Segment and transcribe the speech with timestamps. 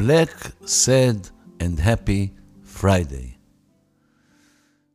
[0.00, 2.28] Black, Sad and Happy
[2.80, 3.36] Fridays.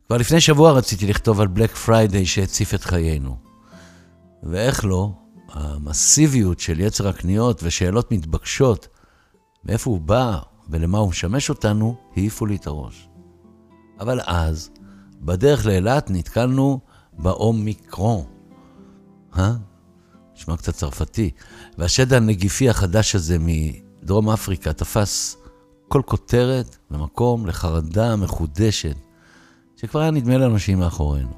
[0.08, 3.38] כבר לפני שבוע רציתי לכתוב על Black Friday שהציף את חיינו.
[4.44, 5.12] ואיך לא,
[5.50, 8.88] המסיביות של יצר הקניות ושאלות מתבקשות,
[9.64, 10.40] מאיפה הוא בא
[10.70, 13.10] ולמה הוא משמש אותנו, העיפו לי את הראש.
[14.00, 14.70] אבל אז,
[15.22, 16.80] בדרך לאילת נתקלנו
[17.14, 18.24] באומיקרון.
[19.38, 19.54] אה?
[20.36, 21.32] נשמע קצת צרפתי.
[21.78, 23.40] והשד הנגיפי החדש הזה
[24.06, 25.38] מדרום אפריקה תפס
[25.88, 28.96] כל כותרת ומקום לחרדה מחודשת,
[29.78, 31.34] שכבר היה נדמה לנו שהיא מאחורינו.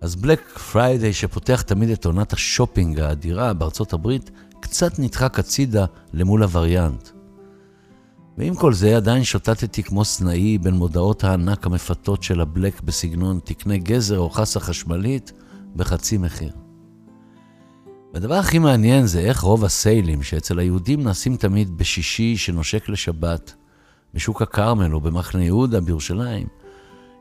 [0.00, 6.42] אז Black Friday, שפותח תמיד את עונת השופינג האדירה בארצות הברית, קצת נדחק הצידה למול
[6.42, 7.08] הווריאנט.
[8.38, 13.40] ועם כל זה, עדיין שוטטתי כמו סנאי בין מודעות הענק המפתות של ה Black בסגנון
[13.44, 15.32] תקנה גזר או חסה חשמלית
[15.76, 16.61] בחצי מחיר.
[18.12, 23.54] והדבר הכי מעניין זה איך רוב הסיילים שאצל היהודים נעשים תמיד בשישי שנושק לשבת,
[24.14, 26.46] בשוק הכרמל או במחנה יהודה בירושלים,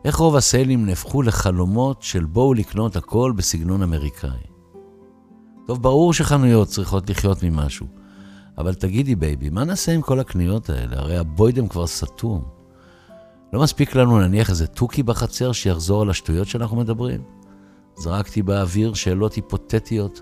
[0.05, 4.29] איך רוב הסיילים נהפכו לחלומות של בואו לקנות הכל בסגנון אמריקאי.
[5.67, 7.87] טוב, ברור שחנויות צריכות לחיות ממשהו,
[8.57, 10.99] אבל תגידי, baby, מה נעשה עם כל הקניות האלה?
[10.99, 12.43] הרי הבוידם כבר סתום.
[13.53, 17.21] לא מספיק לנו להניח איזה תוכי בחצר שיחזור על השטויות שאנחנו מדברים?
[17.97, 20.21] זרקתי באוויר שאלות היפותטיות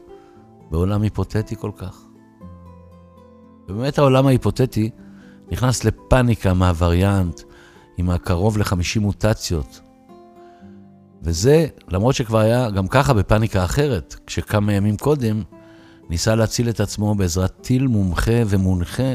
[0.71, 2.01] בעולם היפותטי כל כך.
[3.69, 4.89] ובאמת העולם ההיפותטי
[5.51, 7.41] נכנס לפאניקה מהווריאנט
[7.97, 9.81] עם הקרוב ל-50 מוטציות.
[11.23, 15.41] וזה, למרות שכבר היה גם ככה בפאניקה אחרת, כשכמה ימים קודם
[16.09, 19.13] ניסה להציל את עצמו בעזרת טיל מומחה ומונחה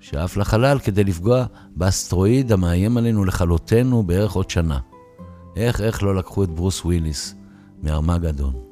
[0.00, 1.44] שעף לחלל כדי לפגוע
[1.76, 4.78] באסטרואיד המאיים עלינו לכלותנו בערך עוד שנה.
[5.56, 7.34] איך, איך לא לקחו את ברוס וויליס
[7.82, 8.71] מארמגדון.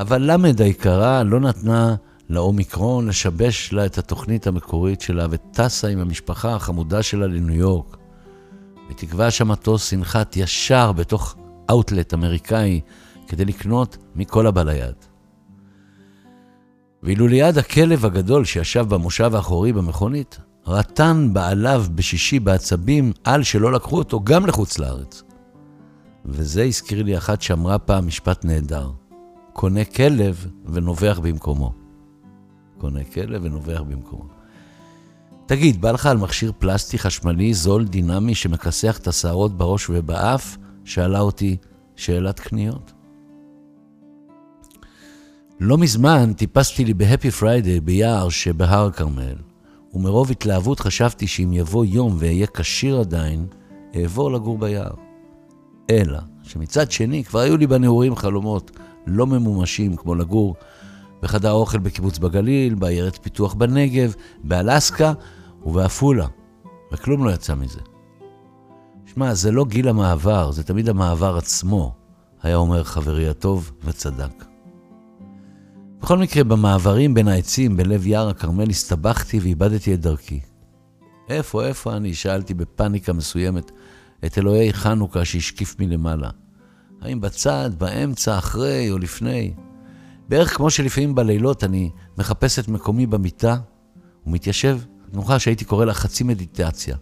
[0.00, 1.94] אבל למד היקרה לא נתנה
[2.30, 7.96] לאומיקרון לשבש לה את התוכנית המקורית שלה וטסה עם המשפחה החמודה שלה לניו יורק.
[8.90, 11.36] בתקווה שהמטוס ינחת ישר בתוך
[11.70, 12.80] אאוטלט אמריקאי
[13.28, 14.94] כדי לקנות מכל הבא ליד.
[17.02, 23.98] ואילו ליד הכלב הגדול שישב במושב האחורי במכונית, רטן בעליו בשישי בעצבים על שלא לקחו
[23.98, 25.22] אותו גם לחוץ לארץ.
[26.24, 28.90] וזה הזכיר לי אחת שאמרה פעם משפט נהדר.
[29.52, 31.72] קונה כלב ונובח במקומו.
[32.78, 34.28] קונה כלב ונובח במקומו.
[35.46, 40.56] תגיד, בא לך על מכשיר פלסטי חשמלי זול דינמי שמכסח את השערות בראש ובאף?
[40.84, 41.56] שאלה אותי
[41.96, 42.92] שאלת קניות.
[45.60, 49.36] לא מזמן טיפסתי לי ב Happy Friday ביער שבהר כרמל,
[49.94, 53.46] ומרוב התלהבות חשבתי שאם יבוא יום ואהיה כשיר עדיין,
[53.96, 54.94] אעבור לגור ביער.
[55.90, 58.70] אלא שמצד שני כבר היו לי בנעורים חלומות
[59.06, 60.54] לא ממומשים, כמו לגור
[61.22, 65.12] בחדר אוכל בקיבוץ בגליל, בעיירת פיתוח בנגב, באלסקה
[65.64, 66.26] ובעפולה,
[66.92, 67.80] וכלום לא יצא מזה.
[69.06, 71.94] שמע, זה לא גיל המעבר, זה תמיד המעבר עצמו,
[72.42, 74.44] היה אומר חברי הטוב, וצדק.
[76.02, 80.40] בכל מקרה, במעברים בין העצים בלב יער הכרמל הסתבכתי ואיבדתי את דרכי.
[81.28, 82.14] איפה, איפה אני?
[82.14, 83.70] שאלתי בפאניקה מסוימת
[84.24, 86.30] את אלוהי חנוכה שהשקיף מלמעלה.
[87.00, 89.54] האם בצד, באמצע, אחרי או לפני?
[90.28, 93.56] בערך כמו שלפעמים בלילות אני מחפש את מקומי במיטה
[94.26, 94.78] ומתיישב,
[95.12, 96.96] תנוחה שהייתי קורא לה חצי מדיטציה,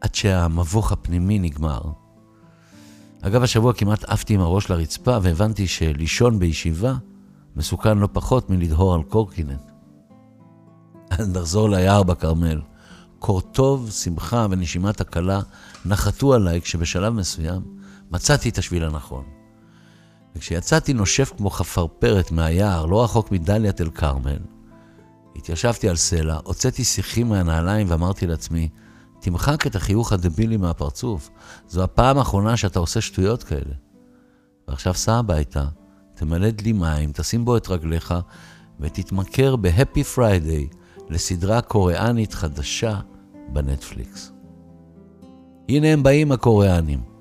[0.00, 1.80] עד שהמבוך הפנימי נגמר.
[3.22, 6.94] אגב, השבוע כמעט עפתי עם הראש לרצפה והבנתי שלישון בישיבה
[7.56, 9.62] מסוכן לא פחות מלדהור על קורקינט.
[11.34, 12.60] נחזור ליער בכרמל.
[13.18, 15.40] קור טוב, שמחה ונשימת הקלה
[15.84, 17.75] נחתו עליי כשבשלב מסוים
[18.10, 19.24] מצאתי את השביל הנכון.
[20.36, 24.38] וכשיצאתי נושף כמו חפרפרת מהיער, לא רחוק מדליית אל כרמל,
[25.36, 28.68] התיישבתי על סלע, הוצאתי שיחים מהנעליים ואמרתי לעצמי,
[29.20, 31.30] תמחק את החיוך הדבילי מהפרצוף,
[31.68, 33.74] זו הפעם האחרונה שאתה עושה שטויות כאלה.
[34.68, 35.64] ועכשיו סע הביתה,
[36.14, 38.14] תמלא דלי מים, תשים בו את רגליך,
[38.80, 40.68] ותתמכר ב Happy Friday
[41.08, 43.00] לסדרה קוריאנית חדשה
[43.52, 44.32] בנטפליקס.
[45.68, 47.15] הנה הם באים הקוריאנים.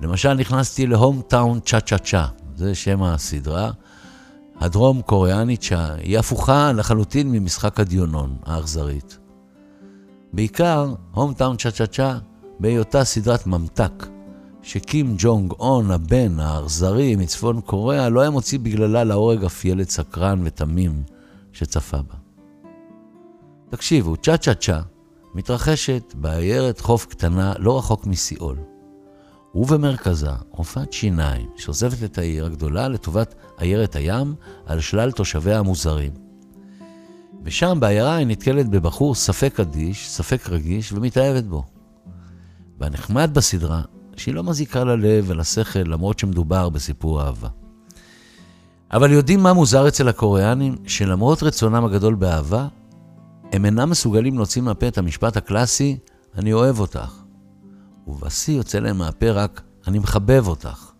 [0.00, 3.70] למשל, נכנסתי ל Hometown Cha-Cha-Cha, זה שם הסדרה,
[4.60, 9.18] הדרום קוריאנית שהיא הפוכה לחלוטין ממשחק הדיונון האכזרית.
[10.32, 12.18] בעיקר, הום טאון צ'ה צ'ה צ'ה
[12.60, 14.06] בהיותה סדרת ממתק,
[14.62, 20.40] שקים ג'ונג און, הבן האכזרי מצפון קוריאה, לא היה מוציא בגללה להורג אף ילד סקרן
[20.44, 21.02] ותמים
[21.52, 22.14] שצפה בה.
[23.70, 24.80] תקשיבו, צ'ה צ'ה צ'ה
[25.34, 28.56] מתרחשת בעיירת חוף קטנה לא רחוק מסיאול.
[29.58, 34.34] ובמרכזה רופאת שיניים שעוזבת את העיר הגדולה לטובת עיירת הים
[34.66, 36.12] על שלל תושביה המוזרים.
[37.44, 41.64] ושם, בעיירה, היא נתקלת בבחור ספק אדיש, ספק רגיש, ומתאהבת בו.
[42.80, 43.82] והנחמד בסדרה,
[44.16, 47.48] שהיא לא מזיקה ללב ולשכל, למרות שמדובר בסיפור אהבה.
[48.92, 50.76] אבל יודעים מה מוזר אצל הקוריאנים?
[50.86, 52.68] שלמרות רצונם הגדול באהבה,
[53.52, 55.98] הם אינם מסוגלים להוציא מהפה את המשפט הקלאסי,
[56.34, 57.27] אני אוהב אותך.
[58.08, 60.92] ובשיא יוצא להם מהפה רק, אני מחבב אותך.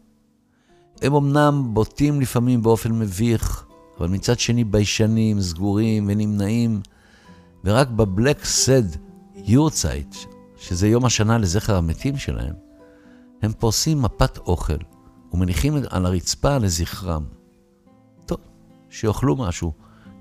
[1.02, 3.66] הם אמנם בוטים לפעמים באופן מביך,
[3.98, 6.80] אבל מצד שני ביישנים, סגורים ונמנעים,
[7.64, 8.82] ורק בבלק סד
[9.34, 10.16] יורצייט,
[10.56, 12.54] שזה יום השנה לזכר המתים שלהם,
[13.42, 14.78] הם פורסים מפת אוכל
[15.32, 17.24] ומניחים על הרצפה לזכרם.
[18.26, 18.38] טוב,
[18.90, 19.72] שיאכלו משהו,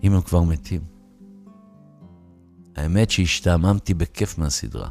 [0.04, 0.82] אם הם כבר מתים.
[2.76, 4.90] האמת שהשתעממתי בכיף מהסדרה.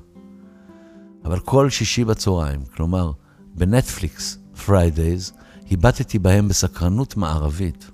[1.26, 3.12] אבל כל שישי בצהריים, כלומר,
[3.54, 5.32] בנטפליקס, Fridays,
[5.70, 7.90] הבטתי בהם בסקרנות מערבית.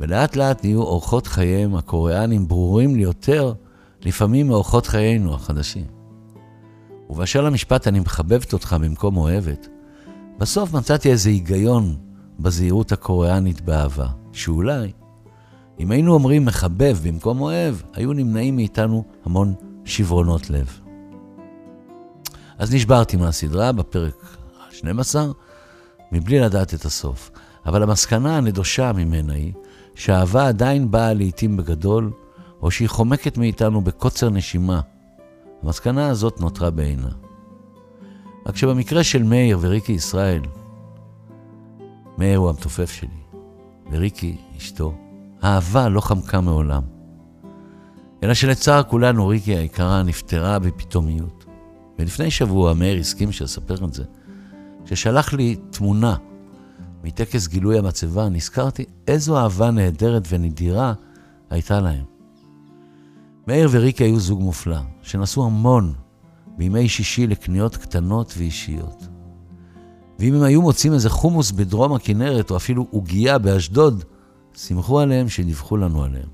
[0.00, 3.52] ולאט לאט נהיו אורחות חייהם הקוריאנים ברורים לי יותר,
[4.00, 5.86] לפעמים מאורחות חיינו החדשים.
[7.10, 9.68] ובאשר למשפט אני מחבבת אותך במקום אוהבת,
[10.38, 11.96] בסוף מצאתי איזה היגיון
[12.38, 14.92] בזהירות הקוריאנית באהבה, שאולי,
[15.80, 19.54] אם היינו אומרים מחבב במקום אוהב, היו נמנעים מאיתנו המון
[19.84, 20.87] שברונות לב.
[22.58, 25.16] אז נשברתי מהסדרה בפרק ה-12,
[26.12, 27.30] מבלי לדעת את הסוף.
[27.66, 29.52] אבל המסקנה הנדושה ממנה היא
[29.94, 32.12] שהאהבה עדיין באה לעתים בגדול,
[32.62, 34.80] או שהיא חומקת מאיתנו בקוצר נשימה.
[35.62, 37.08] המסקנה הזאת נותרה בעינה.
[38.46, 40.42] רק שבמקרה של מאיר וריקי ישראל,
[42.18, 43.40] מאיר הוא המתופף שלי,
[43.90, 44.94] וריקי אשתו,
[45.42, 46.82] האהבה לא חמקה מעולם.
[48.22, 51.37] אלא שלצער כולנו, ריקי היקרה נפטרה בפתאומיות.
[51.98, 54.04] ולפני שבוע מאיר הסכים שאספר את זה.
[54.84, 56.16] כששלח לי תמונה
[57.04, 60.92] מטקס גילוי המצבה, נזכרתי איזו אהבה נהדרת ונדירה
[61.50, 62.04] הייתה להם.
[63.46, 65.92] מאיר וריקי היו זוג מופלא, שנסעו המון
[66.56, 69.08] בימי שישי לקניות קטנות ואישיות.
[70.18, 74.04] ואם הם היו מוצאים איזה חומוס בדרום הכנרת, או אפילו עוגייה באשדוד,
[74.54, 76.28] שמחו עליהם שדיווחו לנו עליהם.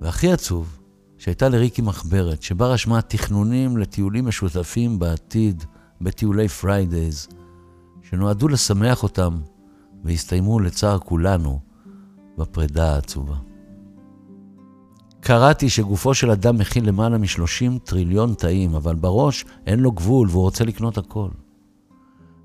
[0.00, 0.78] והכי עצוב,
[1.24, 5.64] שהייתה לריקי מחברת, שבה רשמה תכנונים לטיולים משותפים בעתיד,
[6.00, 7.28] בטיולי Fridays,
[8.02, 9.38] שנועדו לשמח אותם
[10.04, 11.60] והסתיימו לצער כולנו
[12.38, 13.34] בפרידה העצובה.
[15.20, 20.42] קראתי שגופו של אדם מכיל למעלה מ-30 טריליון תאים, אבל בראש אין לו גבול והוא
[20.42, 21.28] רוצה לקנות הכל.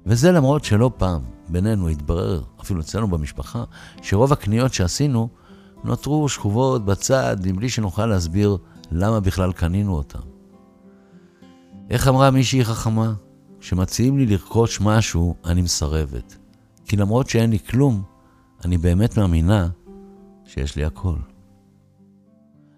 [0.05, 3.63] וזה למרות שלא פעם בינינו התברר, אפילו אצלנו במשפחה,
[4.01, 5.29] שרוב הקניות שעשינו
[5.83, 8.57] נותרו שכובות בצד, מבלי שנוכל להסביר
[8.91, 10.19] למה בכלל קנינו אותם.
[11.89, 13.13] איך אמרה מישהי חכמה?
[13.59, 16.37] כשמציעים לי לרכוש משהו, אני מסרבת.
[16.85, 18.03] כי למרות שאין לי כלום,
[18.65, 19.69] אני באמת מאמינה
[20.45, 21.15] שיש לי הכל.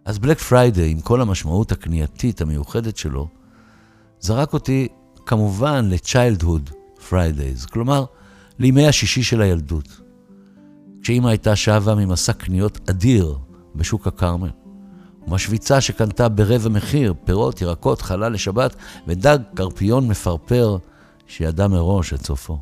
[0.05, 3.27] אז Black Friday, עם כל המשמעות הקנייתית המיוחדת שלו,
[4.19, 4.87] זרק אותי
[5.25, 6.71] כמובן ל-childhood
[7.09, 8.05] Fridays, כלומר,
[8.59, 10.01] לימי השישי של הילדות.
[11.01, 13.37] כשאימא הייתה שבה ממסע קניות אדיר
[13.75, 14.49] בשוק הכרמל.
[15.27, 18.75] ומשוויצה שקנתה ברבע מחיר פירות, ירקות, חלל לשבת
[19.07, 20.77] ודג קרפיון מפרפר
[21.27, 22.59] שידע מראש את סופו.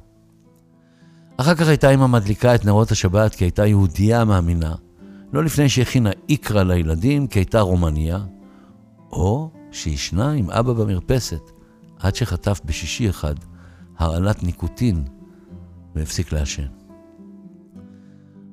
[1.37, 4.75] אחר כך הייתה אמא מדליקה את נרות השבת כי הייתה יהודייה מאמינה,
[5.33, 8.19] לא לפני שהכינה איקרא לילדים כי הייתה רומניה,
[9.11, 11.51] או שישנה עם אבא במרפסת,
[11.99, 13.35] עד שחטף בשישי אחד
[13.97, 15.03] הרעלת ניקוטין
[15.95, 16.78] והפסיק לעשן.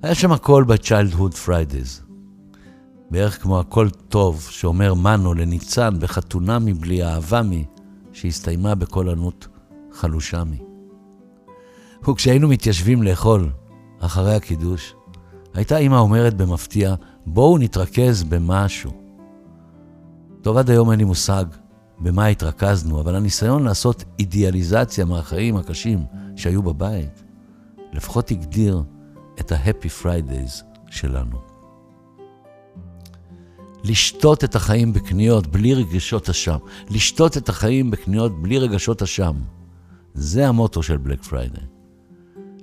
[0.06, 2.02] היה שם הכל ב-Childhood Fridays.
[3.10, 7.64] בערך כמו הכל טוב שאומר מנו לניצן בחתונה מבלי אהבה מי,
[8.12, 9.48] שהסתיימה בקול ענות
[9.92, 10.58] חלושה מי.
[12.08, 13.50] וכשהיינו מתיישבים לאכול
[14.00, 14.94] אחרי הקידוש,
[15.54, 16.94] הייתה אמא אומרת במפתיע,
[17.26, 18.90] בואו נתרכז במשהו.
[20.42, 21.44] טוב, עד היום אין לי מושג
[21.98, 26.04] במה התרכזנו, אבל הניסיון לעשות אידיאליזציה מהחיים הקשים
[26.36, 27.22] שהיו בבית,
[27.92, 28.82] לפחות הגדיר
[29.40, 31.36] את ה-Happy Fridays שלנו.
[33.84, 36.58] לשתות את החיים בקניות בלי רגשות אשם.
[36.90, 39.34] לשתות את החיים בקניות בלי רגשות אשם.
[40.14, 41.60] זה המוטו של בלק פריידי.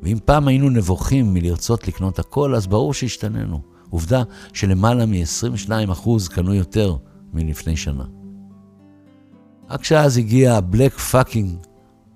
[0.03, 3.61] ואם פעם היינו נבוכים מלרצות לקנות הכל, אז ברור שהשתננו.
[3.89, 6.95] עובדה שלמעלה מ-22% קנו יותר
[7.33, 8.05] מלפני שנה.
[9.69, 11.57] רק שאז הגיע ה Black fucking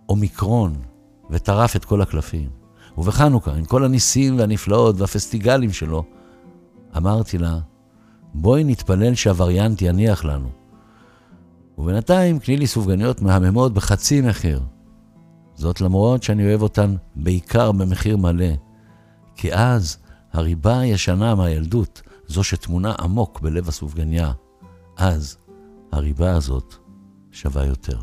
[0.09, 0.75] אומיקרון
[1.29, 2.56] וטרף את כל הקלפים.
[2.98, 6.04] ובחנוכה, עם כל הניסים והנפלאות והפסטיגלים שלו,
[6.98, 7.60] אמרתי לה,
[8.34, 10.50] בואי נתפלל שהווריאנט יניח לנו.
[11.77, 14.62] ובינתיים קני לי סופגניות מהממות בחצי מחיר.
[15.56, 18.54] זאת למרות שאני אוהב אותן בעיקר במחיר מלא,
[19.36, 19.98] כי אז
[20.34, 24.32] הריבה הישנה מהילדות, זו שטמונה עמוק בלב הסופגניה,
[24.98, 25.38] אז
[25.92, 26.75] הריבה הזאת
[27.32, 28.00] שווה יותר.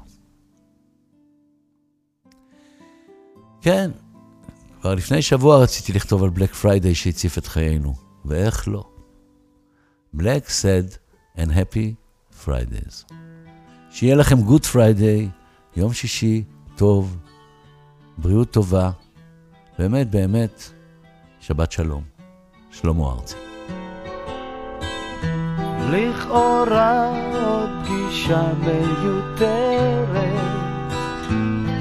[3.61, 3.91] כן,
[4.85, 8.85] כבר לפני שבוע רציתי לכתוב על Black Friday שהציף את חיינו, ואיך לא.
[10.17, 10.97] Black, sad
[11.39, 11.95] and happy
[12.45, 13.15] Fridays.
[13.91, 15.29] שיהיה לכם good Friday,
[15.77, 16.45] יום שישי
[16.77, 17.17] טוב,
[18.19, 18.91] בריאות טובה,
[19.79, 20.63] באמת באמת,
[21.41, 22.03] שבת שלום.
[22.71, 23.37] שלמה ארצי.
[25.91, 30.15] לכאורה עוד פגישה מיותרת,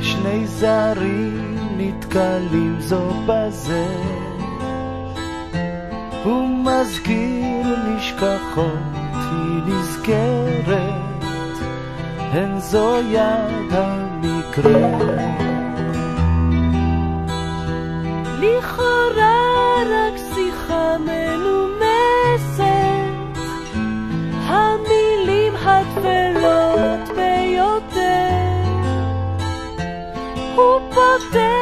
[0.01, 3.87] שני זרים נתקלים זו בזה.
[6.23, 11.23] הוא מזכיר נשכחות, היא נזכרת,
[12.17, 14.97] הן זו יד המקרה.
[18.39, 19.43] לכאורה
[19.83, 22.63] רק שיחה מנומסת,
[24.47, 28.13] המילים הטפלות ביותר.
[30.55, 31.52] הוא פותח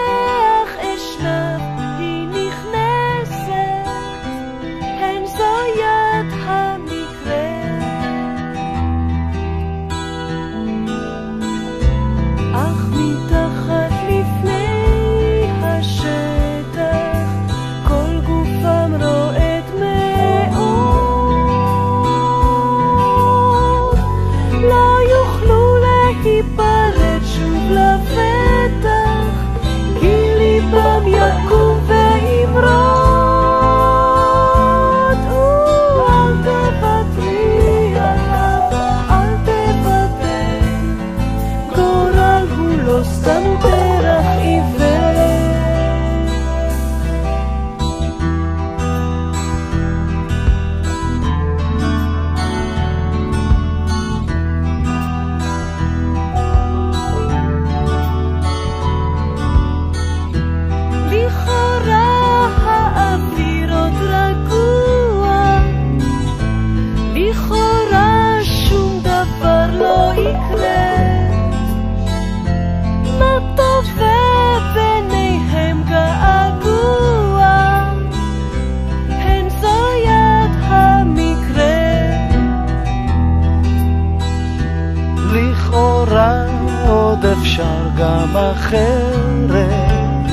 [85.71, 86.43] לכאורה
[86.87, 90.31] עוד אפשר גם אחרת,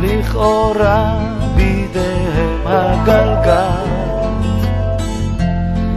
[0.00, 1.18] לכאורה
[1.54, 3.86] בידיהם הגלגל,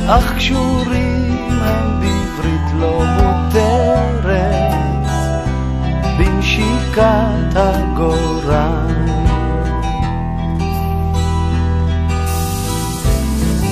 [0.07, 4.73] אך קשורים הם בעברית לא מותרת,
[6.17, 8.89] בנשיקת הגורל.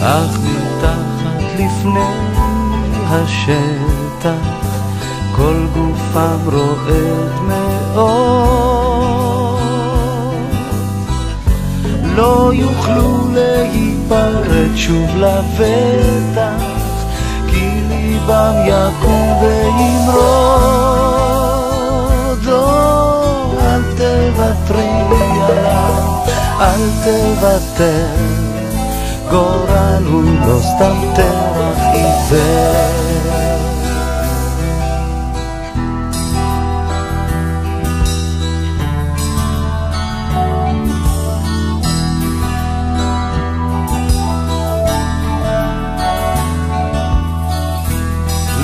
[0.01, 2.27] אך מתחת לפני
[4.17, 4.67] השטח
[5.35, 8.87] כל גופם רועד מאוד
[12.15, 16.63] לא יוכלו להיפרד שוב לבטח
[17.47, 20.17] כי ליבם יקום וימרוד
[22.47, 24.89] או, אל תוותרי
[25.47, 26.03] עליו,
[26.59, 28.07] אל תוותר
[29.29, 33.06] גורל הוא לא סתם טרח עיוור.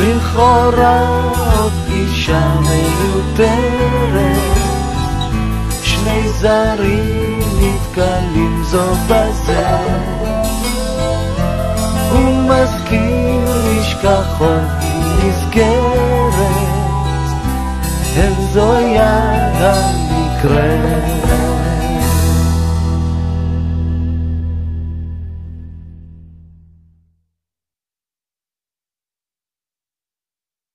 [0.03, 0.99] לכאורה
[1.55, 4.37] עוד פגישה מיותרת.
[5.83, 9.67] שני זרים נתקלים זו בזה.
[12.11, 14.61] הוא מזכיר נשכחות
[15.23, 16.33] נזכרת
[18.15, 21.32] הן זו יד המקרה